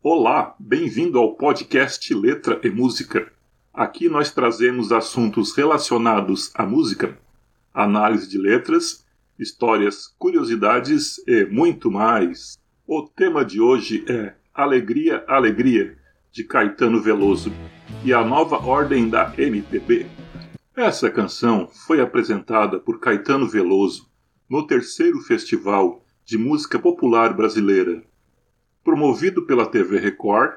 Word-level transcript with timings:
Olá, 0.00 0.54
bem-vindo 0.60 1.18
ao 1.18 1.34
podcast 1.34 2.14
Letra 2.14 2.60
e 2.62 2.70
Música. 2.70 3.32
Aqui 3.74 4.08
nós 4.08 4.30
trazemos 4.30 4.92
assuntos 4.92 5.56
relacionados 5.56 6.52
à 6.54 6.64
música, 6.64 7.18
análise 7.74 8.28
de 8.28 8.38
letras, 8.38 9.04
histórias, 9.36 10.06
curiosidades 10.16 11.18
e 11.26 11.46
muito 11.46 11.90
mais. 11.90 12.56
O 12.86 13.02
tema 13.08 13.44
de 13.44 13.60
hoje 13.60 14.04
é 14.08 14.34
Alegria, 14.54 15.24
Alegria, 15.26 15.98
de 16.30 16.44
Caetano 16.44 17.02
Veloso, 17.02 17.52
e 18.04 18.14
a 18.14 18.24
nova 18.24 18.56
ordem 18.56 19.08
da 19.10 19.34
MPB. 19.36 20.06
Essa 20.76 21.10
canção 21.10 21.66
foi 21.66 22.00
apresentada 22.00 22.78
por 22.78 23.00
Caetano 23.00 23.48
Veloso 23.48 24.08
no 24.48 24.64
terceiro 24.64 25.18
Festival 25.22 26.04
de 26.24 26.38
Música 26.38 26.78
Popular 26.78 27.34
Brasileira, 27.34 28.00
promovido 28.84 29.46
pela 29.46 29.66
TV 29.66 29.98
Record 29.98 30.52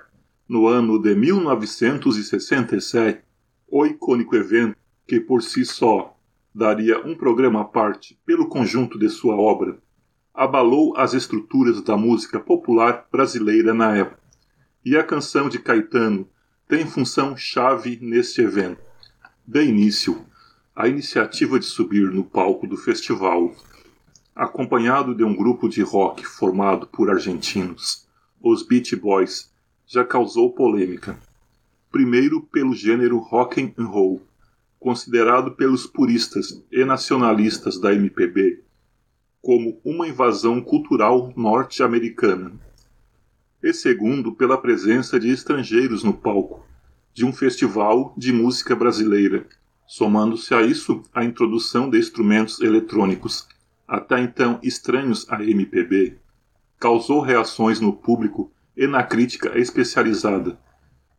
no 0.47 0.67
ano 0.67 1.01
de 1.01 1.15
1967. 1.15 3.23
O 3.67 3.85
icônico 3.85 4.35
evento, 4.35 4.75
que 5.07 5.19
por 5.19 5.41
si 5.41 5.65
só 5.65 6.15
daria 6.53 7.05
um 7.05 7.15
programa 7.15 7.61
à 7.61 7.65
parte 7.65 8.19
pelo 8.25 8.49
conjunto 8.49 8.99
de 8.99 9.09
sua 9.09 9.35
obra, 9.35 9.77
abalou 10.33 10.95
as 10.97 11.13
estruturas 11.13 11.81
da 11.81 11.97
música 11.97 12.39
popular 12.39 13.07
brasileira 13.11 13.73
na 13.73 13.95
época. 13.95 14.19
E 14.83 14.97
a 14.97 15.03
canção 15.03 15.47
de 15.47 15.59
Caetano 15.59 16.27
tem 16.67 16.85
função 16.85 17.35
chave 17.35 17.99
neste 18.01 18.41
evento. 18.41 18.81
De 19.45 19.63
início, 19.63 20.25
a 20.75 20.87
iniciativa 20.87 21.59
de 21.59 21.65
subir 21.65 22.09
no 22.11 22.23
palco 22.23 22.65
do 22.65 22.77
festival, 22.77 23.53
acompanhado 24.35 25.13
de 25.13 25.23
um 25.23 25.35
grupo 25.35 25.67
de 25.67 25.81
rock 25.81 26.25
formado 26.25 26.87
por 26.87 27.09
argentinos, 27.09 28.07
os 28.41 28.63
Beach 28.63 28.95
Boys, 28.95 29.51
já 29.85 30.03
causou 30.03 30.51
polêmica. 30.51 31.17
Primeiro 31.91 32.41
pelo 32.41 32.73
gênero 32.73 33.17
rock 33.17 33.73
and 33.77 33.85
roll, 33.85 34.21
considerado 34.79 35.51
pelos 35.51 35.85
puristas 35.85 36.63
e 36.71 36.83
nacionalistas 36.85 37.79
da 37.79 37.93
MPB 37.93 38.63
como 39.41 39.79
uma 39.83 40.07
invasão 40.07 40.61
cultural 40.61 41.33
norte-americana. 41.35 42.53
E 43.61 43.73
segundo 43.73 44.31
pela 44.31 44.57
presença 44.57 45.19
de 45.19 45.29
estrangeiros 45.29 46.03
no 46.03 46.13
palco 46.13 46.65
de 47.13 47.25
um 47.25 47.33
festival 47.33 48.13
de 48.17 48.31
música 48.31 48.75
brasileira, 48.75 49.45
somando-se 49.85 50.53
a 50.53 50.61
isso 50.61 51.01
a 51.13 51.25
introdução 51.25 51.89
de 51.89 51.97
instrumentos 51.97 52.61
eletrônicos, 52.61 53.47
até 53.87 54.21
então 54.21 54.59
estranhos 54.63 55.27
à 55.29 55.43
MPB, 55.43 56.17
causou 56.81 57.21
reações 57.21 57.79
no 57.79 57.93
público 57.93 58.51
e 58.75 58.87
na 58.87 59.03
crítica 59.03 59.55
especializada, 59.55 60.59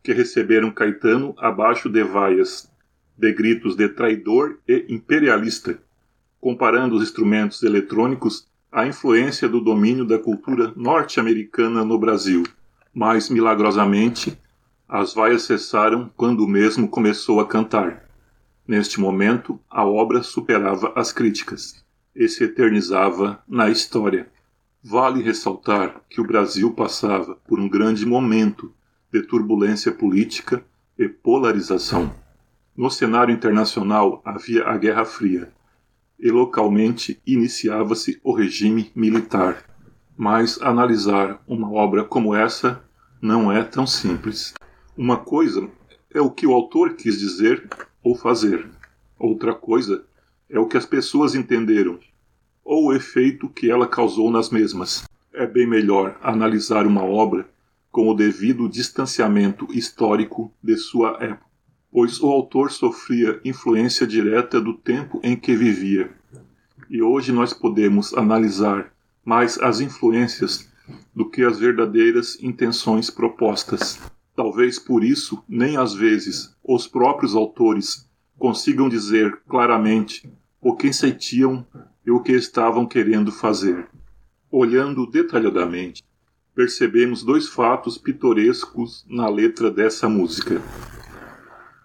que 0.03 0.11
receberam 0.11 0.69
Caetano 0.69 1.33
abaixo 1.37 1.89
de 1.89 2.03
vaias, 2.03 2.69
de 3.17 3.31
gritos 3.31 3.73
de 3.77 3.87
traidor 3.87 4.59
e 4.67 4.85
imperialista, 4.89 5.81
comparando 6.41 6.97
os 6.97 7.03
instrumentos 7.03 7.63
eletrônicos 7.63 8.45
à 8.69 8.85
influência 8.85 9.47
do 9.47 9.61
domínio 9.61 10.03
da 10.03 10.19
cultura 10.19 10.73
norte-americana 10.75 11.85
no 11.85 11.97
Brasil. 11.97 12.43
Mas, 12.93 13.29
milagrosamente, 13.29 14.37
as 14.85 15.13
vaias 15.13 15.43
cessaram 15.43 16.11
quando 16.17 16.43
o 16.43 16.47
mesmo 16.47 16.89
começou 16.89 17.39
a 17.39 17.47
cantar. 17.47 18.03
Neste 18.67 18.99
momento, 18.99 19.57
a 19.69 19.85
obra 19.85 20.23
superava 20.23 20.91
as 20.93 21.13
críticas 21.13 21.85
e 22.13 22.27
se 22.27 22.43
eternizava 22.43 23.41
na 23.47 23.69
história. 23.69 24.32
Vale 24.85 25.23
ressaltar 25.23 26.01
que 26.09 26.19
o 26.19 26.27
Brasil 26.27 26.73
passava 26.73 27.35
por 27.47 27.57
um 27.57 27.69
grande 27.69 28.05
momento 28.05 28.73
de 29.09 29.21
turbulência 29.21 29.93
política 29.93 30.61
e 30.99 31.07
polarização. 31.07 32.13
No 32.75 32.91
cenário 32.91 33.33
internacional 33.33 34.21
havia 34.25 34.65
a 34.65 34.77
Guerra 34.77 35.05
Fria 35.05 35.53
e 36.19 36.29
localmente 36.29 37.17
iniciava-se 37.25 38.19
o 38.21 38.33
regime 38.33 38.91
militar. 38.93 39.63
Mas 40.17 40.61
analisar 40.61 41.41
uma 41.47 41.71
obra 41.71 42.03
como 42.03 42.35
essa 42.35 42.83
não 43.21 43.49
é 43.49 43.63
tão 43.63 43.87
simples. 43.87 44.53
Uma 44.97 45.15
coisa 45.15 45.69
é 46.13 46.19
o 46.19 46.29
que 46.29 46.45
o 46.45 46.51
autor 46.51 46.95
quis 46.95 47.17
dizer 47.17 47.69
ou 48.03 48.15
fazer, 48.15 48.69
outra 49.17 49.53
coisa 49.53 50.03
é 50.49 50.59
o 50.59 50.67
que 50.67 50.75
as 50.75 50.85
pessoas 50.85 51.35
entenderam 51.35 51.97
ou 52.63 52.87
o 52.87 52.93
efeito 52.93 53.49
que 53.49 53.69
ela 53.69 53.87
causou 53.87 54.31
nas 54.31 54.49
mesmas. 54.49 55.03
É 55.33 55.45
bem 55.45 55.67
melhor 55.67 56.17
analisar 56.21 56.85
uma 56.85 57.03
obra 57.03 57.47
com 57.91 58.09
o 58.09 58.13
devido 58.13 58.69
distanciamento 58.69 59.67
histórico 59.71 60.51
de 60.63 60.75
sua 60.77 61.17
época, 61.23 61.45
pois 61.91 62.19
o 62.21 62.27
autor 62.27 62.71
sofria 62.71 63.39
influência 63.45 64.07
direta 64.07 64.59
do 64.59 64.73
tempo 64.73 65.19
em 65.23 65.35
que 65.35 65.55
vivia. 65.55 66.11
E 66.89 67.01
hoje 67.01 67.31
nós 67.31 67.53
podemos 67.53 68.13
analisar 68.13 68.91
mais 69.23 69.57
as 69.59 69.79
influências 69.79 70.71
do 71.15 71.29
que 71.29 71.43
as 71.43 71.59
verdadeiras 71.59 72.37
intenções 72.41 73.09
propostas. 73.09 73.99
Talvez 74.35 74.79
por 74.79 75.03
isso, 75.03 75.43
nem 75.47 75.77
às 75.77 75.93
vezes 75.93 76.55
os 76.63 76.87
próprios 76.87 77.35
autores 77.35 78.09
consigam 78.37 78.89
dizer 78.89 79.39
claramente 79.47 80.27
o 80.59 80.75
que 80.75 80.91
sentiam 80.91 81.65
e 82.05 82.11
o 82.11 82.21
que 82.21 82.31
estavam 82.31 82.85
querendo 82.85 83.31
fazer. 83.31 83.87
Olhando 84.51 85.05
detalhadamente, 85.05 86.03
percebemos 86.55 87.23
dois 87.23 87.47
fatos 87.47 87.97
pitorescos 87.97 89.05
na 89.09 89.27
letra 89.27 89.71
dessa 89.71 90.07
música. 90.07 90.61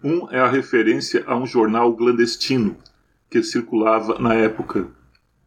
Um 0.03 0.31
é 0.31 0.39
a 0.39 0.49
referência 0.49 1.25
a 1.27 1.37
um 1.37 1.47
jornal 1.47 1.97
clandestino 1.97 2.77
que 3.31 3.43
circulava 3.43 4.19
na 4.19 4.35
época, 4.35 4.89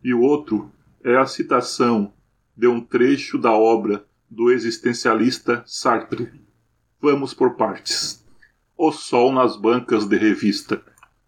e 0.04 0.14
o 0.14 0.22
outro 0.22 0.72
é 1.04 1.16
a 1.16 1.26
citação 1.26 2.14
de 2.56 2.68
um 2.68 2.82
trecho 2.82 3.38
da 3.38 3.52
obra 3.52 4.06
do 4.30 4.52
existencialista 4.52 5.64
Sartre. 5.66 6.32
Vamos 7.02 7.34
por 7.34 7.56
partes. 7.56 8.26
O 8.78 8.92
Sol 8.92 9.32
nas 9.32 9.56
bancas 9.56 10.06
de 10.06 10.18
revista, 10.18 10.82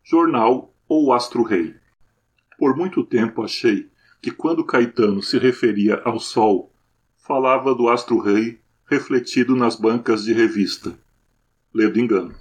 jornal 0.04 0.74
ou 0.88 1.14
Astro 1.14 1.44
Rei. 1.44 1.76
Por 2.64 2.78
muito 2.78 3.04
tempo 3.04 3.44
achei 3.44 3.90
que 4.22 4.32
quando 4.32 4.64
Caetano 4.64 5.22
se 5.22 5.38
referia 5.38 6.02
ao 6.06 6.18
Sol, 6.18 6.74
falava 7.18 7.76
do 7.76 7.90
astro-rei 7.90 8.58
refletido 8.86 9.54
nas 9.54 9.76
bancas 9.76 10.24
de 10.24 10.32
revista. 10.32 10.98
Ledo 11.74 12.00
engano. 12.00 12.34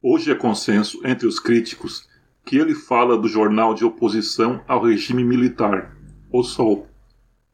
Hoje 0.00 0.30
é 0.30 0.36
consenso 0.36 1.04
entre 1.04 1.26
os 1.26 1.40
críticos 1.40 2.08
que 2.44 2.56
ele 2.56 2.76
fala 2.76 3.18
do 3.18 3.26
jornal 3.26 3.74
de 3.74 3.84
oposição 3.84 4.62
ao 4.68 4.84
regime 4.84 5.24
militar, 5.24 5.96
O 6.30 6.44
Sol, 6.44 6.88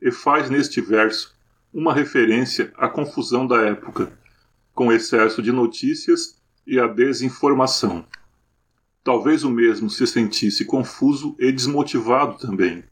e 0.03 0.13
faz 0.13 0.51
neste 0.51 0.83
verso 0.83 1.35
uma 1.73 1.95
referência 1.95 2.75
à 2.77 2.91
confusão 2.91 3.47
da 3.47 3.63
época, 3.63 4.13
com 4.75 4.93
excesso 4.93 5.41
de 5.41 5.51
notícias 5.51 6.39
e 6.67 6.79
a 6.79 6.87
desinformação. 6.87 8.05
Talvez 9.11 9.43
o 9.43 9.51
mesmo 9.51 9.91
se 9.91 10.07
sentisse 10.07 10.65
confuso 10.65 11.35
e 11.37 11.51
desmotivado 11.51 12.39
também, 12.39 12.85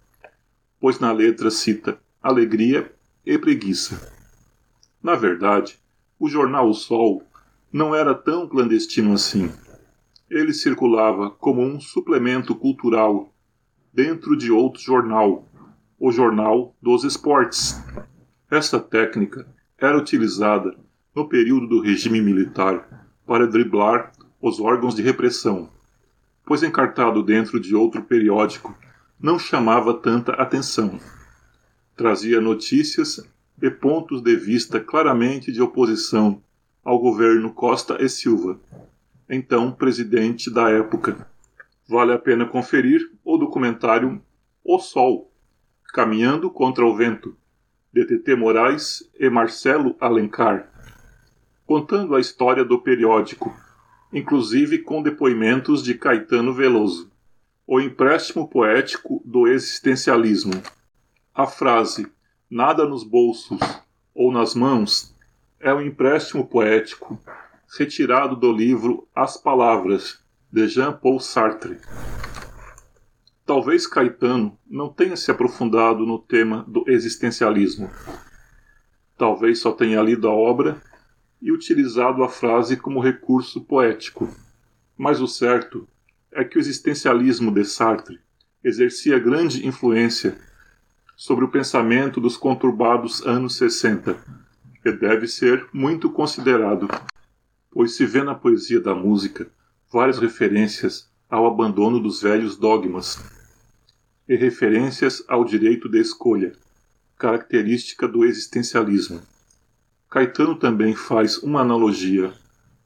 pois 0.81 0.99
na 0.99 1.12
letra 1.12 1.49
cita 1.49 1.97
alegria 2.21 2.93
e 3.25 3.39
preguiça. 3.39 4.12
Na 5.01 5.15
verdade, 5.15 5.79
o 6.19 6.29
jornal 6.29 6.69
O 6.69 6.75
Sol 6.75 7.23
não 7.73 7.95
era 7.95 8.17
tão 8.17 8.49
clandestino 8.49 9.12
assim. 9.12 9.49
Ele 10.29 10.53
circulava 10.53 11.31
como 11.31 11.62
um 11.62 11.79
suplemento 11.79 12.53
cultural 12.53 13.33
dentro 13.95 14.37
de 14.37 14.50
outro 14.50 14.83
jornal, 14.83 15.47
o 16.00 16.11
Jornal 16.11 16.75
dos 16.83 17.05
Esportes. 17.05 17.81
Esta 18.50 18.81
técnica 18.81 19.47
era 19.79 19.97
utilizada 19.97 20.77
no 21.15 21.29
período 21.29 21.69
do 21.69 21.81
regime 21.81 22.21
militar 22.21 23.06
para 23.25 23.47
driblar 23.47 24.11
os 24.43 24.59
órgãos 24.59 24.97
de 24.97 25.03
repressão 25.03 25.77
pois 26.49 26.62
encartado 26.62 27.23
dentro 27.23 27.61
de 27.61 27.77
outro 27.77 28.03
periódico 28.03 28.75
não 29.21 29.39
chamava 29.39 29.93
tanta 29.93 30.33
atenção. 30.33 30.99
Trazia 31.95 32.41
notícias 32.41 33.23
e 33.61 33.71
pontos 33.71 34.23
de 34.23 34.35
vista 34.35 34.81
claramente 34.81 35.53
de 35.53 35.61
oposição 35.61 36.43
ao 36.83 36.99
governo 36.99 37.53
Costa 37.53 38.03
e 38.03 38.09
Silva, 38.09 38.59
então 39.29 39.71
presidente 39.71 40.50
da 40.50 40.71
época. 40.71 41.29
Vale 41.87 42.15
a 42.15 42.19
pena 42.19 42.47
conferir 42.47 43.03
o 43.23 43.37
documentário 43.37 44.19
O 44.65 44.79
Sol, 44.79 45.31
Caminhando 45.93 46.50
contra 46.50 46.87
o 46.87 46.97
Vento, 46.97 47.37
de 47.93 48.06
TT 48.06 48.37
Moraes 48.37 49.06
e 49.21 49.29
Marcelo 49.29 49.95
Alencar, 50.00 50.71
contando 51.67 52.15
a 52.15 52.21
história 52.21 52.65
do 52.65 52.79
periódico 52.79 53.55
inclusive 54.12 54.78
com 54.78 55.02
depoimentos 55.02 55.82
de 55.82 55.94
Caetano 55.94 56.52
Veloso. 56.52 57.10
O 57.66 57.81
empréstimo 57.81 58.49
poético 58.49 59.22
do 59.25 59.46
existencialismo. 59.46 60.62
A 61.34 61.46
frase 61.46 62.10
nada 62.50 62.87
nos 62.87 63.05
bolsos 63.05 63.60
ou 64.14 64.32
nas 64.32 64.55
mãos 64.55 65.14
é 65.60 65.72
um 65.72 65.81
empréstimo 65.81 66.46
poético 66.46 67.20
retirado 67.76 68.34
do 68.34 68.50
livro 68.50 69.06
As 69.14 69.37
Palavras, 69.37 70.19
de 70.50 70.66
Jean-Paul 70.66 71.20
Sartre. 71.20 71.78
Talvez 73.44 73.87
Caetano 73.87 74.58
não 74.66 74.88
tenha 74.88 75.16
se 75.16 75.31
aprofundado 75.31 76.06
no 76.06 76.19
tema 76.19 76.64
do 76.66 76.84
existencialismo. 76.87 77.90
Talvez 79.16 79.58
só 79.61 79.72
tenha 79.72 80.00
lido 80.00 80.28
a 80.28 80.32
obra 80.32 80.81
e 81.40 81.52
utilizado 81.52 82.23
a 82.23 82.29
frase 82.29 82.76
como 82.76 83.00
recurso 83.00 83.61
poético. 83.61 84.29
Mas 84.96 85.20
o 85.20 85.26
certo 85.26 85.88
é 86.32 86.44
que 86.44 86.58
o 86.58 86.61
existencialismo 86.61 87.50
de 87.50 87.64
Sartre 87.64 88.19
exercia 88.62 89.19
grande 89.19 89.67
influência 89.67 90.37
sobre 91.17 91.44
o 91.44 91.49
pensamento 91.49 92.20
dos 92.20 92.37
conturbados 92.37 93.26
anos 93.26 93.56
60 93.56 94.17
e 94.85 94.93
deve 94.93 95.26
ser 95.26 95.67
muito 95.73 96.11
considerado, 96.11 96.88
pois 97.70 97.96
se 97.96 98.06
vê 98.06 98.23
na 98.23 98.35
poesia 98.35 98.81
da 98.81 98.94
música 98.94 99.49
várias 99.93 100.19
referências 100.19 101.08
ao 101.29 101.46
abandono 101.46 102.00
dos 102.00 102.23
velhos 102.23 102.56
dogmas 102.56 103.23
e 104.29 104.37
referências 104.37 105.25
ao 105.26 105.44
direito 105.44 105.88
de 105.88 106.00
escolha, 106.00 106.52
característica 107.17 108.06
do 108.06 108.25
existencialismo. 108.25 109.20
Caetano 110.10 110.56
também 110.56 110.94
faz 110.94 111.37
uma 111.43 111.60
analogia, 111.60 112.32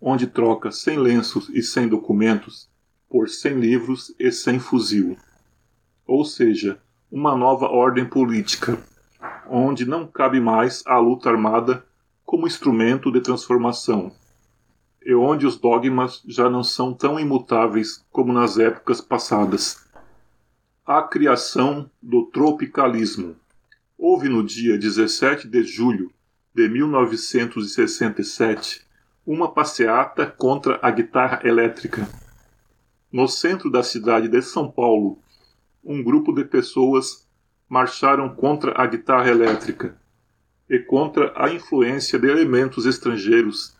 onde 0.00 0.26
troca 0.26 0.72
sem 0.72 0.98
lenços 0.98 1.48
e 1.50 1.62
sem 1.62 1.86
documentos 1.86 2.68
por 3.08 3.28
sem 3.28 3.60
livros 3.60 4.12
e 4.18 4.32
sem 4.32 4.58
fuzil. 4.58 5.16
Ou 6.04 6.24
seja, 6.24 6.80
uma 7.10 7.36
nova 7.36 7.66
ordem 7.66 8.04
política, 8.04 8.76
onde 9.48 9.84
não 9.84 10.04
cabe 10.04 10.40
mais 10.40 10.82
a 10.84 10.98
luta 10.98 11.30
armada 11.30 11.86
como 12.24 12.46
instrumento 12.46 13.12
de 13.12 13.20
transformação, 13.20 14.10
e 15.04 15.14
onde 15.14 15.46
os 15.46 15.56
dogmas 15.56 16.22
já 16.26 16.50
não 16.50 16.64
são 16.64 16.92
tão 16.92 17.20
imutáveis 17.20 18.04
como 18.10 18.32
nas 18.32 18.58
épocas 18.58 19.00
passadas 19.00 19.82
a 20.84 21.00
criação 21.02 21.88
do 22.02 22.26
tropicalismo. 22.26 23.36
Houve 23.96 24.28
no 24.28 24.42
dia 24.42 24.76
17 24.76 25.46
de 25.46 25.62
julho 25.62 26.12
de 26.54 26.68
1967 26.68 28.86
uma 29.24 29.52
passeata 29.52 30.26
contra 30.26 30.78
a 30.82 30.90
guitarra 30.90 31.40
elétrica. 31.44 32.06
No 33.10 33.26
centro 33.26 33.70
da 33.70 33.82
cidade 33.82 34.28
de 34.28 34.42
São 34.42 34.70
Paulo, 34.70 35.18
um 35.82 36.02
grupo 36.02 36.30
de 36.32 36.44
pessoas 36.44 37.26
marcharam 37.68 38.34
contra 38.34 38.74
a 38.76 38.86
guitarra 38.86 39.30
elétrica 39.30 39.96
e 40.68 40.78
contra 40.78 41.32
a 41.36 41.50
influência 41.50 42.18
de 42.18 42.28
elementos 42.28 42.84
estrangeiros, 42.84 43.74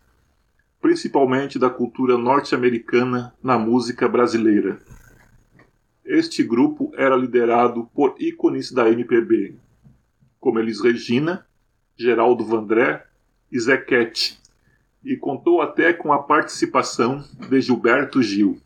principalmente 0.81 1.59
da 1.59 1.69
cultura 1.69 2.17
norte-americana 2.17 3.35
na 3.41 3.59
música 3.59 4.07
brasileira. 4.07 4.79
Este 6.03 6.43
grupo 6.43 6.91
era 6.95 7.15
liderado 7.15 7.87
por 7.93 8.15
ícones 8.19 8.71
da 8.71 8.89
MPB, 8.89 9.55
como 10.39 10.59
Elis 10.59 10.81
Regina, 10.81 11.45
Geraldo 11.95 12.43
Vandré 12.43 13.05
e 13.51 13.59
Zequete, 13.59 14.39
e 15.03 15.15
contou 15.17 15.61
até 15.61 15.93
com 15.93 16.11
a 16.13 16.23
participação 16.23 17.23
de 17.49 17.61
Gilberto 17.61 18.21
Gil. 18.21 18.61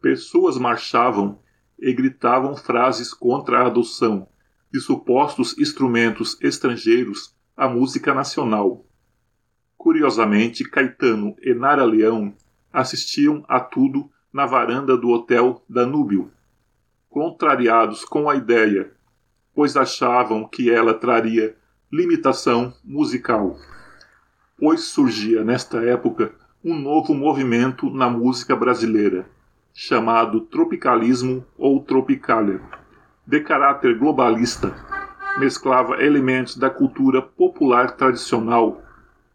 Pessoas 0.00 0.58
marchavam 0.58 1.38
e 1.78 1.92
gritavam 1.92 2.56
frases 2.56 3.12
contra 3.12 3.60
a 3.60 3.66
adoção 3.66 4.26
de 4.72 4.80
supostos 4.80 5.56
instrumentos 5.58 6.36
estrangeiros 6.40 7.34
à 7.56 7.68
música 7.68 8.12
nacional. 8.12 8.84
Curiosamente, 9.76 10.64
Caetano 10.64 11.36
e 11.40 11.54
Nara 11.54 11.84
Leão 11.84 12.34
assistiam 12.72 13.44
a 13.46 13.60
tudo 13.60 14.10
na 14.32 14.46
varanda 14.46 14.96
do 14.96 15.10
Hotel 15.10 15.62
Danúbio, 15.68 16.32
contrariados 17.08 18.04
com 18.04 18.28
a 18.28 18.34
ideia, 18.34 18.90
pois 19.54 19.76
achavam 19.76 20.48
que 20.48 20.68
ela 20.70 20.92
traria 20.92 21.56
limitação 21.94 22.74
musical. 22.84 23.56
Pois 24.58 24.80
surgia 24.80 25.44
nesta 25.44 25.78
época 25.84 26.32
um 26.64 26.74
novo 26.74 27.14
movimento 27.14 27.88
na 27.88 28.10
música 28.10 28.56
brasileira, 28.56 29.24
chamado 29.72 30.40
tropicalismo 30.40 31.46
ou 31.56 31.80
tropicalia, 31.80 32.60
de 33.24 33.38
caráter 33.38 33.96
globalista, 33.96 34.74
mesclava 35.38 36.02
elementos 36.02 36.56
da 36.56 36.68
cultura 36.68 37.22
popular 37.22 37.92
tradicional 37.92 38.82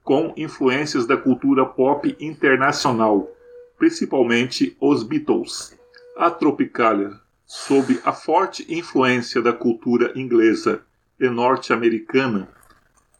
com 0.03 0.33
influências 0.35 1.07
da 1.07 1.15
cultura 1.15 1.65
pop 1.65 2.13
internacional, 2.19 3.31
principalmente 3.77 4.75
os 4.81 5.01
Beatles. 5.01 5.79
A 6.17 6.29
Tropicalia 6.29 7.13
sob 7.45 8.01
a 8.03 8.11
forte 8.11 8.65
influência 8.67 9.41
da 9.41 9.53
cultura 9.53 10.11
inglesa 10.13 10.83
e 11.19 11.29
norte-americana, 11.29 12.49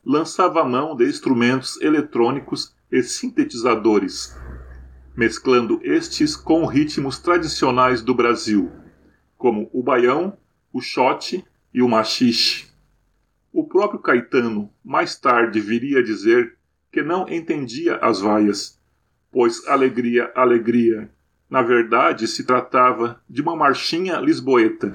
lançava 0.05 0.63
mão 0.63 0.95
de 0.95 1.05
instrumentos 1.05 1.79
eletrônicos 1.81 2.75
e 2.91 3.03
sintetizadores, 3.03 4.35
mesclando 5.15 5.79
estes 5.83 6.35
com 6.35 6.65
ritmos 6.65 7.19
tradicionais 7.19 8.01
do 8.01 8.13
Brasil, 8.13 8.71
como 9.37 9.69
o 9.73 9.83
baião, 9.83 10.37
o 10.71 10.81
xote 10.81 11.43
e 11.73 11.81
o 11.81 11.89
machixe. 11.89 12.67
O 13.51 13.67
próprio 13.67 13.99
Caetano 13.99 14.71
mais 14.83 15.17
tarde 15.17 15.59
viria 15.59 15.99
a 15.99 16.03
dizer 16.03 16.57
que 16.91 17.01
não 17.01 17.27
entendia 17.27 17.97
as 17.97 18.21
vaias, 18.21 18.79
pois 19.31 19.67
alegria, 19.67 20.31
alegria 20.35 21.09
na 21.49 21.63
verdade, 21.63 22.27
se 22.27 22.43
tratava 22.43 23.19
de 23.27 23.41
uma 23.41 23.55
marchinha 23.55 24.19
lisboeta. 24.19 24.93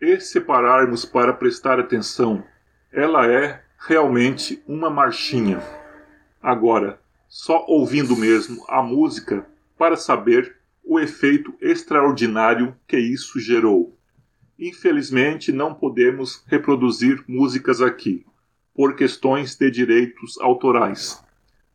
E 0.00 0.20
se 0.20 0.40
pararmos 0.40 1.04
para 1.04 1.32
prestar 1.32 1.80
atenção, 1.80 2.44
ela 2.92 3.26
é 3.26 3.64
realmente 3.78 4.62
uma 4.66 4.88
marchinha. 4.88 5.60
Agora, 6.40 7.00
só 7.28 7.64
ouvindo 7.66 8.16
mesmo 8.16 8.64
a 8.68 8.80
música 8.80 9.44
para 9.76 9.96
saber 9.96 10.56
o 10.84 11.00
efeito 11.00 11.52
extraordinário 11.60 12.76
que 12.86 12.96
isso 12.96 13.40
gerou. 13.40 13.98
Infelizmente, 14.58 15.52
não 15.52 15.74
podemos 15.74 16.44
reproduzir 16.46 17.22
músicas 17.26 17.80
aqui, 17.80 18.24
por 18.74 18.94
questões 18.94 19.56
de 19.56 19.68
direitos 19.68 20.38
autorais, 20.40 21.20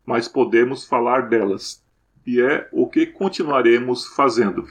mas 0.05 0.29
podemos 0.29 0.86
falar 0.86 1.27
delas 1.27 1.83
e 2.25 2.39
é 2.39 2.69
o 2.71 2.88
que 2.88 3.05
continuaremos 3.05 4.07
fazendo. 4.07 4.69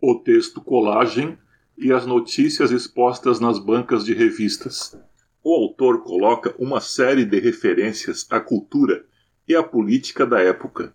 O 0.00 0.16
texto 0.16 0.60
colagem 0.60 1.38
e 1.76 1.92
as 1.92 2.06
notícias 2.06 2.70
expostas 2.70 3.40
nas 3.40 3.58
bancas 3.58 4.04
de 4.04 4.14
revistas. 4.14 4.96
O 5.42 5.54
autor 5.54 6.02
coloca 6.02 6.54
uma 6.58 6.80
série 6.80 7.24
de 7.24 7.38
referências 7.38 8.26
à 8.30 8.40
cultura 8.40 9.04
e 9.46 9.54
à 9.54 9.62
política 9.62 10.24
da 10.24 10.40
época, 10.40 10.94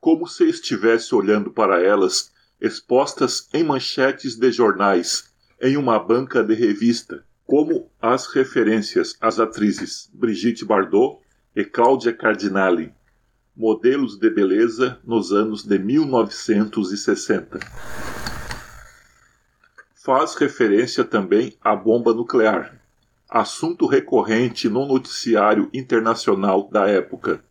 como 0.00 0.26
se 0.26 0.44
estivesse 0.44 1.14
olhando 1.14 1.50
para 1.50 1.82
elas 1.82 2.32
expostas 2.60 3.48
em 3.54 3.64
manchetes 3.64 4.36
de 4.36 4.52
jornais, 4.52 5.32
em 5.60 5.76
uma 5.76 5.98
banca 5.98 6.42
de 6.42 6.54
revista, 6.54 7.24
como 7.46 7.90
as 8.00 8.26
referências 8.26 9.16
às 9.20 9.40
atrizes 9.40 10.10
Brigitte 10.12 10.64
Bardot 10.64 11.18
e 11.54 11.64
Cláudia 11.64 12.12
Cardinale, 12.12 12.92
Modelos 13.56 14.16
de 14.18 14.30
beleza 14.30 14.98
nos 15.04 15.32
anos 15.32 15.64
de 15.64 15.78
1960. 15.78 17.58
Faz 20.02 20.34
referência 20.34 21.04
também 21.04 21.58
à 21.60 21.76
bomba 21.76 22.14
nuclear, 22.14 22.80
assunto 23.28 23.84
recorrente 23.84 24.66
no 24.66 24.86
noticiário 24.86 25.68
internacional 25.74 26.66
da 26.70 26.88
época. 26.88 27.44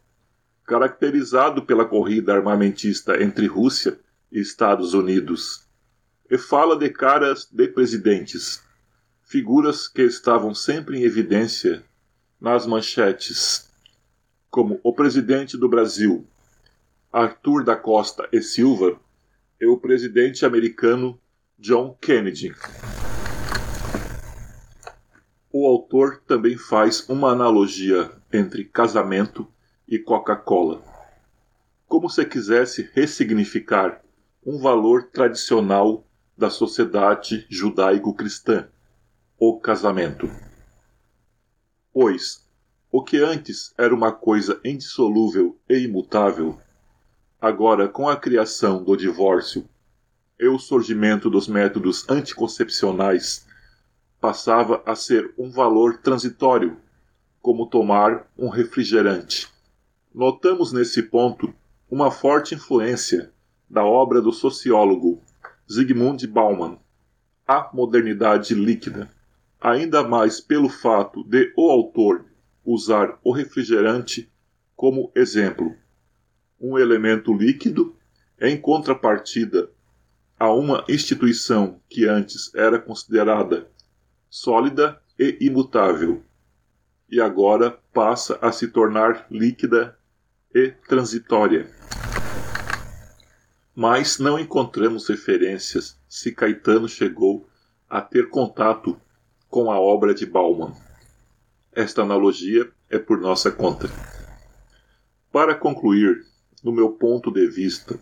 Caracterizado 0.65 1.63
pela 1.63 1.85
corrida 1.85 2.33
armamentista 2.33 3.21
entre 3.21 3.45
Rússia 3.45 3.99
e 4.31 4.39
Estados 4.39 4.95
Unidos, 4.95 5.67
e 6.27 6.39
fala 6.39 6.75
de 6.75 6.89
caras 6.89 7.47
de 7.51 7.67
presidentes, 7.67 8.63
figuras 9.21 9.87
que 9.87 10.01
estavam 10.01 10.55
sempre 10.55 10.97
em 10.97 11.03
evidência 11.03 11.83
nas 12.41 12.65
manchetes 12.65 13.71
como 14.49 14.79
o 14.81 14.91
presidente 14.91 15.55
do 15.55 15.69
Brasil, 15.69 16.25
Arthur 17.13 17.63
da 17.63 17.75
Costa 17.75 18.27
e 18.31 18.41
Silva, 18.41 18.99
e 19.61 19.67
o 19.67 19.77
presidente 19.77 20.47
americano 20.47 21.19
John 21.59 21.93
Kennedy. 21.99 22.55
O 25.51 25.67
autor 25.67 26.23
também 26.25 26.57
faz 26.57 27.09
uma 27.09 27.31
analogia 27.31 28.09
entre 28.31 28.63
casamento 28.63 29.45
e 29.85 29.99
Coca-Cola, 29.99 30.81
como 31.85 32.09
se 32.09 32.23
quisesse 32.25 32.89
ressignificar 32.93 34.01
um 34.45 34.57
valor 34.57 35.09
tradicional 35.11 36.07
da 36.37 36.49
sociedade 36.49 37.45
judaico-cristã, 37.49 38.69
o 39.37 39.59
casamento. 39.59 40.29
Pois, 41.91 42.47
O 42.91 43.03
que 43.03 43.17
antes 43.17 43.71
era 43.77 43.93
uma 43.93 44.11
coisa 44.11 44.59
indissolúvel 44.65 45.55
e 45.69 45.77
imutável, 45.77 46.57
agora 47.39 47.87
com 47.87 48.09
a 48.09 48.17
criação 48.17 48.83
do 48.83 48.97
divórcio 48.97 49.69
e 50.39 50.47
o 50.47 50.57
surgimento 50.57 51.29
dos 51.29 51.47
métodos 51.47 52.07
anticoncepcionais, 52.09 53.45
passava 54.21 54.81
a 54.85 54.95
ser 54.95 55.33
um 55.37 55.49
valor 55.49 55.97
transitório, 55.97 56.77
como 57.41 57.67
tomar 57.67 58.27
um 58.37 58.49
refrigerante. 58.49 59.47
Notamos 60.13 60.71
nesse 60.71 61.03
ponto 61.03 61.53
uma 61.89 62.11
forte 62.11 62.55
influência 62.55 63.31
da 63.69 63.83
obra 63.83 64.21
do 64.21 64.31
sociólogo 64.31 65.21
Zygmunt 65.71 66.25
Bauman, 66.27 66.77
A 67.47 67.69
Modernidade 67.73 68.53
Líquida, 68.55 69.09
ainda 69.59 70.03
mais 70.03 70.39
pelo 70.39 70.69
fato 70.69 71.23
de 71.23 71.53
o 71.55 71.69
autor 71.69 72.25
usar 72.65 73.19
o 73.23 73.31
refrigerante 73.31 74.31
como 74.75 75.11
exemplo, 75.13 75.75
um 76.59 76.77
elemento 76.77 77.33
líquido 77.33 77.95
em 78.39 78.59
contrapartida 78.59 79.69
a 80.39 80.53
uma 80.53 80.85
instituição 80.87 81.81
que 81.89 82.05
antes 82.07 82.55
era 82.55 82.79
considerada 82.79 83.69
sólida 84.29 85.01
e 85.19 85.37
imutável, 85.41 86.23
e 87.09 87.19
agora 87.19 87.77
passa 87.91 88.39
a 88.41 88.49
se 88.49 88.69
tornar 88.69 89.27
líquida 89.29 89.97
e 90.55 90.71
transitória. 90.87 91.69
Mas 93.75 94.17
não 94.17 94.39
encontramos 94.39 95.09
referências 95.09 95.99
se 96.07 96.31
Caetano 96.31 96.87
chegou 96.87 97.49
a 97.89 97.99
ter 98.01 98.29
contato 98.29 98.99
com 99.49 99.69
a 99.69 99.79
obra 99.79 100.13
de 100.13 100.25
Bauman. 100.25 100.73
Esta 101.73 102.03
analogia 102.03 102.69
é 102.89 102.97
por 102.97 103.19
nossa 103.19 103.51
conta. 103.51 103.89
Para 105.31 105.53
concluir, 105.53 106.25
no 106.63 106.71
meu 106.71 106.91
ponto 106.91 107.31
de 107.31 107.47
vista, 107.47 107.99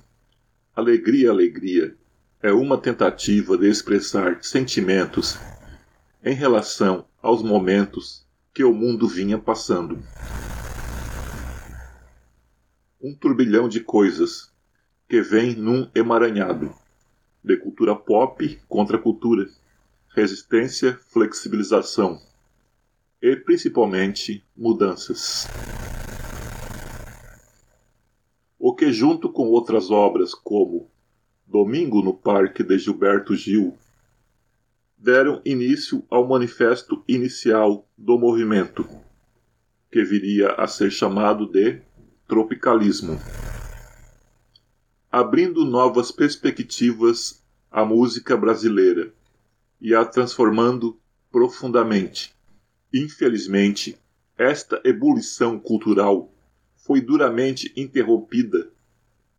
Alegria, 0.76 1.32
Alegria 1.32 1.96
é 2.48 2.54
uma 2.54 2.78
tentativa 2.78 3.58
de 3.58 3.68
expressar 3.68 4.42
sentimentos 4.42 5.38
em 6.24 6.34
relação 6.34 7.06
aos 7.22 7.44
momentos 7.44 8.26
que 8.54 8.64
o 8.64 8.74
mundo 8.74 9.06
vinha 9.06 9.38
passando. 9.38 10.02
Um 13.02 13.14
turbilhão 13.14 13.68
de 13.68 13.82
coisas 13.82 14.50
que 15.10 15.22
vem 15.22 15.56
num 15.56 15.90
emaranhado 15.94 16.74
de 17.44 17.58
cultura 17.58 17.94
pop 17.94 18.58
contra 18.70 18.98
cultura, 18.98 19.50
resistência, 20.16 20.98
flexibilização 21.10 22.18
e 23.22 23.36
principalmente 23.36 24.42
mudanças. 24.56 25.48
O 28.58 28.74
que, 28.74 28.90
junto 28.94 29.30
com 29.30 29.48
outras 29.50 29.92
obras 29.92 30.34
como 30.34 30.90
Domingo 31.50 32.02
no 32.02 32.14
Parque 32.14 32.62
de 32.62 32.78
Gilberto 32.78 33.34
Gil, 33.34 33.78
deram 34.98 35.42
início 35.46 36.04
ao 36.10 36.28
manifesto 36.28 37.02
inicial 37.08 37.88
do 37.98 38.20
movimento, 38.20 38.86
que 39.90 40.04
viria 40.04 40.52
a 40.56 40.68
ser 40.68 40.92
chamado 40.92 41.46
de 41.46 41.80
tropicalismo, 42.28 43.18
abrindo 45.10 45.64
novas 45.64 46.12
perspectivas 46.12 47.42
à 47.72 47.86
música 47.86 48.36
brasileira 48.36 49.14
e 49.80 49.96
a 49.96 50.04
transformando 50.04 51.00
profundamente. 51.32 52.36
Infelizmente, 52.94 53.98
esta 54.38 54.82
ebulição 54.84 55.58
cultural 55.58 56.30
foi 56.76 57.00
duramente 57.00 57.72
interrompida 57.74 58.70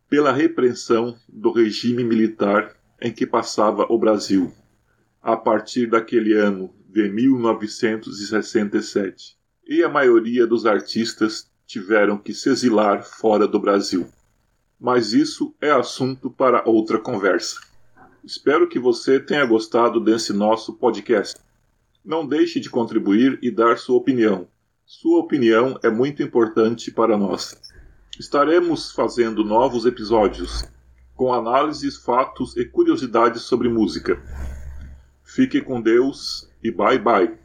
pela 0.09 0.33
repressão 0.33 1.17
do 1.29 1.53
regime 1.53 2.03
militar 2.03 2.75
em 3.01 3.13
que 3.13 3.25
passava 3.27 3.87
o 3.89 3.97
Brasil 3.99 4.53
a 5.23 5.37
partir 5.37 5.87
daquele 5.87 6.35
ano 6.35 6.75
de 6.89 7.09
1967, 7.09 9.37
e 9.67 9.83
a 9.83 9.89
maioria 9.89 10.47
dos 10.47 10.65
artistas 10.65 11.51
tiveram 11.67 12.17
que 12.17 12.33
se 12.33 12.49
exilar 12.49 13.05
fora 13.05 13.47
do 13.47 13.61
Brasil. 13.61 14.09
Mas 14.81 15.13
isso 15.13 15.55
é 15.61 15.71
assunto 15.71 16.31
para 16.31 16.67
outra 16.67 16.99
conversa. 16.99 17.61
Espero 18.25 18.67
que 18.69 18.79
você 18.79 19.21
tenha 19.21 19.45
gostado 19.45 20.01
desse 20.01 20.33
nosso 20.33 20.73
podcast. 20.75 21.39
Não 22.05 22.27
deixe 22.27 22.59
de 22.59 22.71
contribuir 22.71 23.39
e 23.43 23.51
dar 23.51 23.77
sua 23.77 23.97
opinião. 23.97 24.49
Sua 24.87 25.19
opinião 25.19 25.79
é 25.83 25.91
muito 25.91 26.23
importante 26.23 26.91
para 26.91 27.19
nós. 27.19 27.68
Estaremos 28.17 28.93
fazendo 28.93 29.45
novos 29.45 29.87
episódios 29.87 30.65
com 31.15 31.35
análises, 31.35 31.97
fatos 31.97 32.57
e 32.57 32.65
curiosidades 32.65 33.43
sobre 33.43 33.69
música. 33.69 34.23
Fique 35.25 35.61
com 35.61 35.81
Deus 35.81 36.49
e 36.63 36.71
bye 36.71 36.99
bye. 36.99 37.37